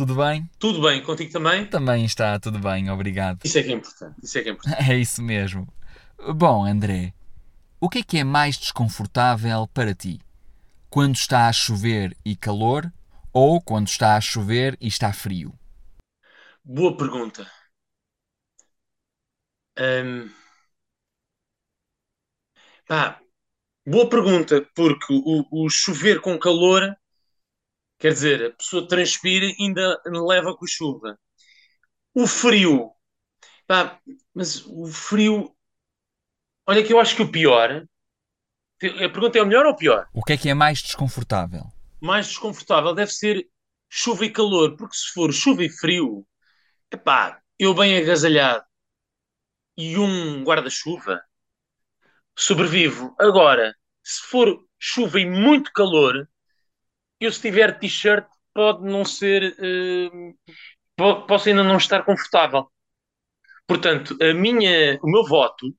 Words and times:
Tudo 0.00 0.14
bem? 0.14 0.48
Tudo 0.58 0.80
bem 0.80 1.02
contigo 1.02 1.30
também? 1.30 1.66
Também 1.66 2.06
está 2.06 2.38
tudo 2.40 2.58
bem, 2.58 2.90
obrigado. 2.90 3.40
Isso 3.44 3.58
é 3.58 3.62
que 3.62 3.70
é 3.70 3.74
importante. 3.74 4.16
Isso 4.22 4.38
é 4.38 4.42
que 4.42 4.48
é 4.48 4.52
importante. 4.52 4.82
É 4.90 4.96
isso 4.96 5.22
mesmo. 5.22 5.68
Bom, 6.34 6.64
André, 6.64 7.12
o 7.78 7.86
que 7.88 7.98
é 7.98 8.02
que 8.02 8.16
é 8.18 8.24
mais 8.24 8.56
desconfortável 8.56 9.68
para 9.74 9.94
ti? 9.94 10.18
Quando 10.88 11.16
está 11.16 11.48
a 11.48 11.52
chover 11.52 12.16
e 12.24 12.34
calor 12.34 12.90
ou 13.30 13.60
quando 13.60 13.88
está 13.88 14.16
a 14.16 14.20
chover 14.22 14.74
e 14.80 14.88
está 14.88 15.12
frio? 15.12 15.52
Boa 16.64 16.96
pergunta. 16.96 17.46
Ahm, 19.76 20.30
pá, 22.86 23.20
boa 23.86 24.08
pergunta, 24.08 24.66
porque 24.74 25.12
o, 25.12 25.66
o 25.66 25.70
chover 25.70 26.20
com 26.20 26.38
calor, 26.38 26.96
quer 28.00 28.12
dizer, 28.12 28.46
a 28.46 28.50
pessoa 28.50 28.88
transpira 28.88 29.46
e 29.46 29.54
ainda 29.60 30.00
leva 30.06 30.56
com 30.56 30.66
chuva. 30.66 31.16
O 32.12 32.26
frio, 32.26 32.90
pá, 33.66 34.00
mas 34.34 34.66
o 34.66 34.86
frio, 34.86 35.54
olha 36.66 36.82
que 36.82 36.92
eu 36.92 36.98
acho 36.98 37.14
que 37.14 37.22
o 37.22 37.30
pior, 37.30 37.86
a 38.82 39.08
pergunta 39.08 39.38
é 39.38 39.42
o 39.42 39.46
melhor 39.46 39.66
ou 39.66 39.72
o 39.72 39.76
pior? 39.76 40.08
O 40.12 40.24
que 40.24 40.32
é 40.32 40.36
que 40.36 40.48
é 40.48 40.54
mais 40.54 40.82
desconfortável? 40.82 41.70
mais 42.00 42.28
desconfortável 42.28 42.94
deve 42.94 43.12
ser 43.12 43.46
chuva 43.88 44.24
e 44.24 44.30
calor, 44.30 44.76
porque 44.76 44.96
se 44.96 45.12
for 45.12 45.32
chuva 45.32 45.62
e 45.62 45.68
frio, 45.68 46.26
epá, 46.90 47.40
eu 47.58 47.74
bem 47.74 47.96
agasalhado 47.98 48.64
e 49.76 49.98
um 49.98 50.42
guarda-chuva, 50.42 51.20
sobrevivo. 52.36 53.14
Agora, 53.18 53.74
se 54.02 54.22
for 54.22 54.64
chuva 54.78 55.20
e 55.20 55.26
muito 55.26 55.70
calor, 55.72 56.28
eu 57.20 57.32
se 57.32 57.40
tiver 57.42 57.78
t-shirt 57.78 58.26
pode 58.54 58.84
não 58.84 59.04
ser, 59.04 59.56
eh, 59.60 60.10
po- 60.96 61.26
posso 61.26 61.48
ainda 61.48 61.64
não 61.64 61.76
estar 61.78 62.04
confortável. 62.04 62.70
Portanto, 63.66 64.16
a 64.22 64.34
minha, 64.34 64.98
o 65.02 65.10
meu 65.10 65.24
voto 65.26 65.74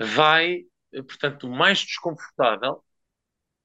vai, 0.00 0.64
portanto, 1.08 1.46
o 1.48 1.50
mais 1.50 1.80
desconfortável 1.84 2.82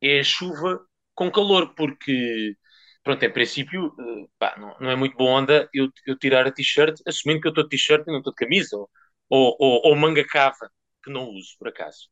é 0.02 0.19
a 0.21 0.23
chuva 0.25 0.81
com 1.15 1.31
calor, 1.31 1.75
porque, 1.75 2.55
pronto, 3.03 3.23
em 3.23 3.31
princípio, 3.33 3.93
eh, 3.99 4.27
pá, 4.39 4.55
não, 4.59 4.77
não 4.80 4.91
é 4.91 4.95
muito 4.95 5.17
boa 5.17 5.31
onda 5.41 5.69
eu, 5.73 5.89
eu 6.08 6.17
tirar 6.17 6.47
a 6.47 6.52
t-shirt, 6.52 6.99
assumindo 7.08 7.41
que 7.41 7.47
eu 7.47 7.52
estou 7.52 7.63
de 7.65 7.71
t-shirt 7.71 8.03
e 8.08 8.11
não 8.11 8.19
estou 8.19 8.33
de 8.33 8.38
camisa, 8.38 8.77
ou, 8.77 8.89
ou, 9.30 9.81
ou 9.88 9.95
manga 9.95 10.25
cava, 10.27 10.71
que 11.03 11.11
não 11.11 11.30
uso, 11.30 11.55
por 11.59 11.69
acaso. 11.69 12.09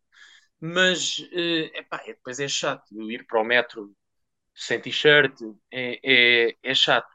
Mas, 0.59 1.17
eh, 1.33 1.71
epá, 1.79 1.97
é- 2.05 2.13
depois 2.13 2.39
é 2.39 2.47
chato, 2.47 2.83
eu 2.93 3.11
ir 3.11 3.25
para 3.27 3.41
o 3.41 3.45
metro 3.45 3.93
sem 4.55 4.79
t-shirt, 4.79 5.39
é, 5.71 5.99
é, 6.03 6.55
é 6.63 6.75
chato. 6.75 7.09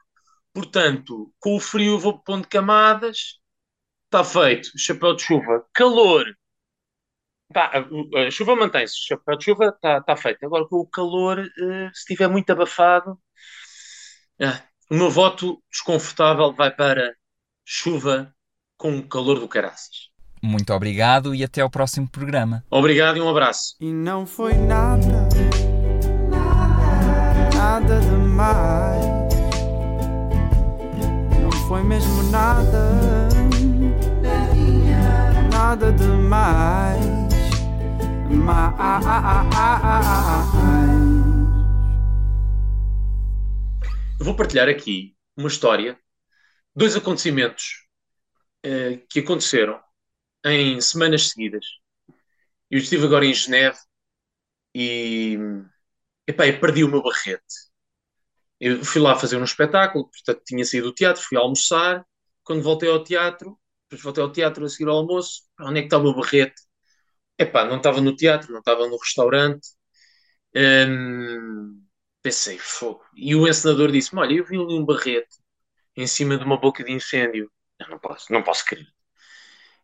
Portanto, 0.53 1.33
com 1.39 1.57
o 1.57 1.61
frio 1.61 1.99
vou 1.99 2.19
pondo 2.19 2.47
camadas, 2.49 3.41
está 4.07 4.25
feito, 4.25 4.71
chapéu 4.77 5.15
de 5.17 5.23
chuva, 5.23 5.65
calor, 5.73 6.27
Pá, 7.53 7.71
a, 7.75 8.27
a 8.27 8.31
chuva 8.31 8.55
mantém-se, 8.55 8.95
o 8.95 9.07
chapéu 9.09 9.37
de 9.37 9.45
chuva 9.45 9.69
está 9.75 10.01
tá 10.01 10.17
feito. 10.17 10.45
Agora 10.47 10.67
com 10.69 10.77
o 10.77 10.87
calor, 10.87 11.41
eh, 11.41 11.91
se 11.93 12.01
estiver 12.01 12.29
muito 12.29 12.49
abafado, 12.51 13.19
ah, 14.41 14.63
o 14.91 14.95
meu 14.95 15.11
voto 15.11 15.61
desconfortável 15.71 16.53
vai 16.53 16.71
para 16.71 17.15
chuva 17.65 18.33
com 18.77 19.03
calor 19.03 19.41
do 19.41 19.49
caraças. 19.49 20.11
Muito 20.43 20.73
obrigado 20.73 21.35
e 21.35 21.45
até 21.45 21.61
ao 21.61 21.69
próximo 21.69 22.09
programa. 22.09 22.65
Obrigado 22.71 23.19
e 23.19 23.21
um 23.21 23.29
abraço. 23.29 23.75
E 23.81 23.93
não 23.93 24.27
foi 24.27 24.55
nada, 24.55 25.20
nada 27.81 28.01
demais. 28.01 29.05
Não 31.41 31.51
foi 31.67 31.83
mesmo 31.83 32.23
nada, 32.25 33.29
nada 35.51 35.93
demais. 35.93 37.31
Mais. 38.31 38.91
Eu 44.19 44.25
vou 44.27 44.37
partilhar 44.37 44.69
aqui 44.69 45.17
uma 45.37 45.49
história, 45.49 45.99
dois 46.77 46.95
acontecimentos 46.95 47.87
eh, 48.63 49.01
que 49.09 49.21
aconteceram 49.21 49.81
em 50.45 50.81
semanas 50.81 51.31
seguidas. 51.31 51.65
Eu 52.71 52.79
estive 52.79 53.07
agora 53.07 53.25
em 53.25 53.35
Geneve 53.35 53.79
e, 54.75 55.39
epá, 56.27 56.47
eu 56.47 56.61
perdi 56.61 56.85
o 56.85 56.89
meu 56.89 57.03
barrete. 57.03 57.70
Eu 58.61 58.85
fui 58.85 59.01
lá 59.01 59.17
fazer 59.17 59.37
um 59.39 59.45
espetáculo, 59.45 60.09
portanto 60.11 60.43
tinha 60.47 60.65
saído 60.65 60.89
do 60.89 60.95
teatro, 60.95 61.23
fui 61.23 61.39
almoçar. 61.39 62.05
Quando 62.45 62.63
voltei 62.63 62.89
ao 62.91 63.03
teatro, 63.05 63.59
depois 63.89 64.03
voltei 64.03 64.23
ao 64.23 64.33
teatro 64.33 64.65
a 64.65 64.69
seguir 64.69 64.89
ao 64.89 64.97
almoço, 64.99 65.43
onde 65.61 65.79
é 65.79 65.83
que 65.83 65.87
estava 65.87 66.07
o 66.09 66.15
barrete? 66.15 66.63
Epá, 67.39 67.65
não 67.65 67.79
estava 67.79 68.01
no 68.01 68.15
teatro, 68.17 68.53
não 68.53 68.61
estava 68.61 68.87
no 68.89 68.97
restaurante. 68.99 69.69
Hum, 70.55 71.83
pensei, 72.23 72.59
fogo. 72.59 73.05
E 73.17 73.35
o 73.35 73.49
encenador 73.49 73.91
disse-me: 73.93 74.21
Olha, 74.21 74.35
eu 74.35 74.45
vi 74.45 74.57
ali 74.57 74.75
um 74.75 74.85
barrete 74.85 75.37
em 75.97 76.07
cima 76.07 76.39
de 76.39 76.45
uma 76.45 76.59
boca 76.61 76.85
de 76.85 76.93
incêndio. 76.93 77.51
Eu 77.81 77.89
não 77.91 77.99
posso, 77.99 78.33
não 78.33 78.43
posso 78.43 78.65
crer. 78.67 78.87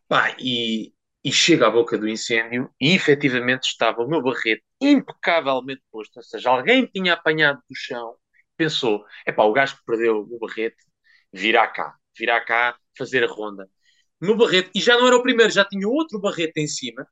Pá, 0.07 0.35
e, 0.39 0.93
e 1.23 1.31
chega 1.31 1.67
à 1.67 1.71
boca 1.71 1.97
do 1.97 2.07
incêndio 2.07 2.69
e 2.79 2.93
efetivamente 2.95 3.63
estava 3.67 4.01
o 4.03 4.07
meu 4.07 4.21
barrete 4.21 4.63
impecavelmente 4.81 5.81
posto. 5.91 6.17
Ou 6.17 6.23
seja, 6.23 6.49
alguém 6.49 6.85
tinha 6.87 7.13
apanhado 7.13 7.59
do 7.69 7.75
chão, 7.75 8.15
pensou: 8.57 9.05
epá, 9.25 9.43
o 9.43 9.53
gajo 9.53 9.77
que 9.77 9.85
perdeu 9.85 10.19
o 10.19 10.39
barrete 10.39 10.77
virá 11.31 11.67
cá, 11.67 11.95
virá 12.17 12.41
cá 12.43 12.77
fazer 12.97 13.23
a 13.23 13.27
ronda. 13.27 13.69
O 14.21 14.25
meu 14.25 14.37
barrete, 14.37 14.71
e 14.75 14.81
já 14.81 14.97
não 14.97 15.07
era 15.07 15.17
o 15.17 15.23
primeiro, 15.23 15.51
já 15.51 15.65
tinha 15.65 15.87
outro 15.87 16.19
barrete 16.19 16.59
em 16.59 16.67
cima. 16.67 17.07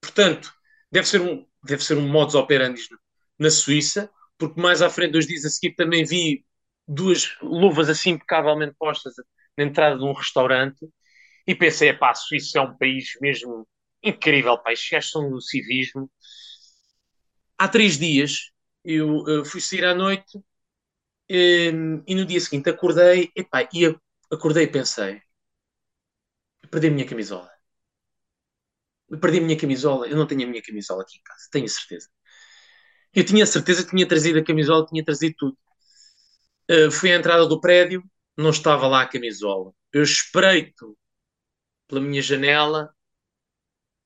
Portanto, 0.00 0.52
deve 0.90 1.06
ser 1.08 1.20
um, 1.20 1.46
deve 1.64 1.84
ser 1.84 1.96
um 1.98 2.08
modus 2.08 2.34
operandi 2.34 2.82
na 3.38 3.50
Suíça, 3.50 4.10
porque 4.38 4.60
mais 4.60 4.82
à 4.82 4.90
frente, 4.90 5.12
dois 5.12 5.26
dias 5.26 5.44
a 5.44 5.50
seguir, 5.50 5.74
também 5.74 6.04
vi 6.04 6.44
duas 6.86 7.36
luvas 7.42 7.88
assim 7.90 8.10
impecavelmente 8.10 8.74
postas 8.78 9.14
na 9.56 9.64
entrada 9.64 9.98
de 9.98 10.04
um 10.04 10.12
restaurante 10.12 10.88
e 11.46 11.54
pensei, 11.54 11.92
pá, 11.92 12.10
a 12.10 12.14
Suíça 12.14 12.58
é 12.58 12.62
um 12.62 12.76
país 12.76 13.10
mesmo 13.20 13.68
incrível, 14.02 14.58
pá, 14.58 14.72
estes 14.72 14.90
gajos 14.90 15.10
são 15.10 15.30
do 15.30 15.40
civismo. 15.40 16.10
Há 17.58 17.68
três 17.68 17.98
dias 17.98 18.50
eu 18.84 19.24
eh, 19.28 19.44
fui 19.44 19.60
sair 19.60 19.84
à 19.84 19.94
noite 19.94 20.38
eh, 21.28 21.70
e 22.06 22.14
no 22.14 22.24
dia 22.26 22.40
seguinte 22.40 22.70
acordei, 22.70 23.30
epá, 23.36 23.68
e 23.72 23.96
acordei 24.30 24.64
e 24.64 24.68
pensei, 24.68 25.22
perdi 26.70 26.86
a 26.88 26.90
minha 26.90 27.06
camisola. 27.06 27.50
Perdi 29.20 29.38
a 29.38 29.40
minha 29.42 29.58
camisola, 29.58 30.06
eu 30.06 30.16
não 30.16 30.26
tenho 30.26 30.44
a 30.44 30.50
minha 30.50 30.62
camisola 30.62 31.02
aqui 31.02 31.18
em 31.18 31.22
casa, 31.22 31.48
tenho 31.50 31.68
certeza. 31.68 32.08
Eu 33.14 33.24
tinha 33.24 33.44
certeza 33.46 33.84
que 33.84 33.90
tinha 33.90 34.06
trazido 34.08 34.38
a 34.38 34.44
camisola, 34.44 34.86
tinha 34.86 35.04
trazido 35.04 35.34
tudo. 35.38 35.58
Uh, 36.70 36.90
fui 36.90 37.12
à 37.12 37.16
entrada 37.16 37.46
do 37.46 37.60
prédio, 37.60 38.02
não 38.36 38.50
estava 38.50 38.86
lá 38.86 39.02
a 39.02 39.08
camisola. 39.08 39.72
Eu 39.92 40.02
espreito 40.02 40.96
pela 41.88 42.00
minha 42.00 42.22
janela, 42.22 42.94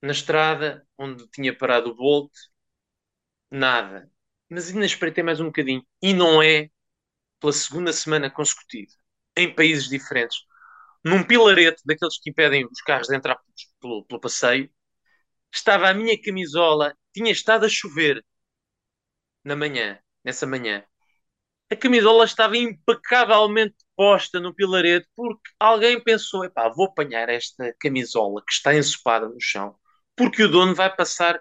na 0.03 0.13
estrada 0.13 0.87
onde 0.99 1.27
tinha 1.29 1.57
parado 1.57 1.91
o 1.91 1.95
Bolt, 1.95 2.33
nada. 3.51 4.11
Mas 4.49 4.69
ainda 4.69 4.87
espreitei 4.87 5.23
mais 5.25 5.41
um 5.41 5.47
bocadinho. 5.47 5.85
E 6.03 6.13
não 6.15 6.43
é 6.43 6.71
pela 7.43 7.53
segunda 7.53 7.93
semana 7.93 8.31
consecutiva, 8.31 8.93
em 9.37 9.55
países 9.55 9.91
diferentes, 9.91 10.39
num 11.05 11.25
pilarete 11.25 11.83
daqueles 11.85 12.19
que 12.21 12.31
impedem 12.31 12.67
os 12.67 12.81
carros 12.83 13.09
de 13.09 13.17
entrar 13.17 13.39
pelo, 13.81 14.05
pelo 14.07 14.21
passeio, 14.21 14.71
estava 15.53 15.89
a 15.89 15.95
minha 15.95 16.21
camisola, 16.23 16.97
tinha 17.13 17.33
estado 17.33 17.67
a 17.67 17.69
chover 17.69 18.25
na 19.45 19.57
manhã, 19.57 19.99
nessa 20.25 20.47
manhã. 20.47 20.85
A 21.71 21.77
camisola 21.77 22.25
estava 22.25 22.57
impecavelmente 22.57 23.77
posta 23.97 24.41
no 24.41 24.55
pilarete 24.55 25.09
porque 25.17 25.51
alguém 25.59 26.03
pensou: 26.03 26.45
epá, 26.45 26.69
vou 26.69 26.87
apanhar 26.87 27.29
esta 27.29 27.75
camisola 27.81 28.43
que 28.47 28.53
está 28.53 28.75
ensopada 28.75 29.29
no 29.29 29.41
chão 29.41 29.77
porque 30.17 30.43
o 30.45 30.49
dono 30.49 30.75
vai 30.75 30.95
passar 30.95 31.41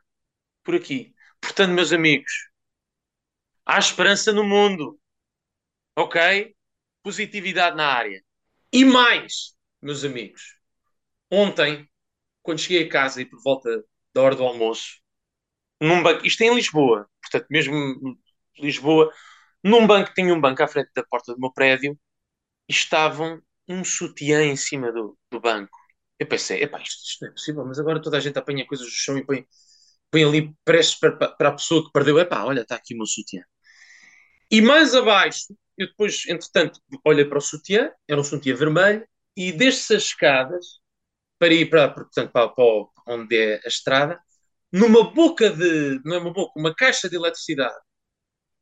por 0.64 0.76
aqui. 0.76 1.14
Portanto, 1.42 1.72
meus 1.74 1.94
amigos, 1.94 2.32
há 3.66 3.80
esperança 3.80 4.32
no 4.32 4.44
mundo, 4.44 5.00
ok? 5.96 6.56
Positividade 7.04 7.76
na 7.76 7.88
área. 7.88 8.24
E 8.72 8.86
mais, 8.86 9.56
meus 9.82 10.04
amigos, 10.06 10.58
ontem, 11.32 11.90
quando 12.44 12.60
cheguei 12.60 12.86
a 12.88 12.90
casa 12.90 13.22
e 13.22 13.26
por 13.26 13.42
volta 13.44 13.84
da 14.14 14.22
hora 14.22 14.36
do 14.36 14.44
almoço, 14.44 15.00
num 15.82 16.04
banco, 16.04 16.26
isto 16.26 16.42
é 16.44 16.48
em 16.48 16.56
Lisboa, 16.56 17.10
portanto, 17.22 17.48
mesmo 17.50 18.18
Lisboa, 18.60 19.12
num 19.64 19.88
banco, 19.88 20.14
tinha 20.14 20.34
um 20.34 20.42
banco 20.42 20.64
à 20.64 20.68
frente 20.68 20.92
da 20.96 21.04
porta 21.04 21.34
do 21.34 21.40
meu 21.40 21.52
prédio 21.54 21.98
estavam 22.70 23.42
um 23.68 23.84
sutiã 23.84 24.44
em 24.44 24.56
cima 24.56 24.92
do, 24.92 25.18
do 25.32 25.40
banco. 25.40 25.78
Eu 26.20 26.28
pensei, 26.28 26.64
epá, 26.64 26.80
isto, 26.82 27.04
isto 27.04 27.22
não 27.24 27.30
é 27.30 27.34
possível, 27.34 27.66
mas 27.66 27.80
agora 27.80 28.02
toda 28.02 28.18
a 28.18 28.20
gente 28.20 28.38
apanha 28.38 28.66
coisas 28.68 28.86
do 28.88 28.92
chão 28.92 29.18
e 29.18 29.26
põe, 29.26 29.46
põe 30.12 30.24
ali 30.24 30.56
prestes 30.66 31.00
para, 31.00 31.12
para 31.36 31.50
a 31.50 31.54
pessoa 31.54 31.84
que 31.86 31.92
perdeu. 31.92 32.20
Epá, 32.20 32.44
olha, 32.46 32.62
está 32.62 32.76
aqui 32.76 32.94
o 32.94 32.98
meu 32.98 33.08
sutiã. 33.08 33.44
E 34.50 34.62
mais 34.62 34.94
abaixo, 34.94 35.48
eu 35.82 35.88
depois, 35.88 36.26
entretanto, 36.28 36.80
olhei 37.06 37.26
para 37.26 37.38
o 37.38 37.42
sutiã, 37.42 37.92
era 38.08 38.20
um 38.20 38.24
sutiã 38.24 38.56
vermelho, 38.56 39.08
e 39.36 39.52
desde 39.52 39.96
as 39.96 40.04
escadas, 40.04 40.80
para 41.40 41.54
ir 41.54 41.70
para, 41.70 41.90
portanto, 41.90 42.32
para, 42.32 42.50
para 42.50 42.88
onde 43.08 43.36
é 43.36 43.62
a 43.66 43.68
estrada, 43.68 44.20
numa 44.72 45.12
boca 45.12 45.50
de, 45.50 46.00
não 46.06 46.16
é 46.16 46.20
uma 46.20 46.34
boca, 46.34 46.54
uma 46.58 46.74
caixa 46.74 47.10
de 47.10 47.16
eletricidade, 47.16 47.76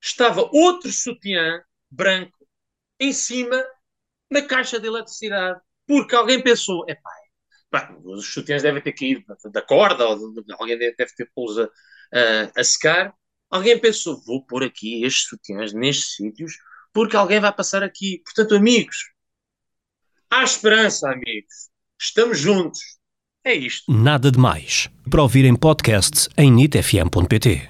estava 0.01 0.49
outro 0.53 0.91
sutiã 0.91 1.61
branco 1.89 2.47
em 2.99 3.13
cima 3.13 3.63
da 4.31 4.41
caixa 4.41 4.79
de 4.79 4.87
eletricidade, 4.87 5.59
porque 5.87 6.15
alguém 6.15 6.41
pensou, 6.41 6.85
é 6.87 6.95
pá, 6.95 7.95
os 8.03 8.33
sutiãs 8.33 8.63
devem 8.63 8.81
ter 8.81 8.93
caído 8.93 9.23
da 9.51 9.61
corda, 9.61 10.07
ou 10.07 10.33
alguém 10.59 10.77
deve 10.77 11.15
ter 11.15 11.29
pô-los 11.33 11.59
a, 11.59 11.63
a, 11.65 12.61
a, 12.61 12.63
secar. 12.63 13.13
Alguém 13.49 13.79
pensou, 13.79 14.21
vou 14.25 14.45
pôr 14.45 14.63
aqui 14.63 15.03
estes 15.03 15.27
sutiãs 15.27 15.73
nestes 15.73 16.15
sítios, 16.15 16.53
porque 16.93 17.15
alguém 17.15 17.39
vai 17.39 17.53
passar 17.53 17.83
aqui. 17.83 18.21
Portanto, 18.25 18.55
amigos, 18.55 18.97
há 20.29 20.43
esperança, 20.43 21.09
amigos. 21.09 21.69
Estamos 21.99 22.39
juntos. 22.39 22.79
É 23.43 23.53
isto. 23.53 23.91
Nada 23.91 24.31
de 24.31 24.37
mais. 24.37 24.89
Para 25.09 25.21
ouvir 25.21 25.45
em 25.45 25.55
podcast 25.55 26.27
em 26.37 26.51
nitfm.pt. 26.51 27.69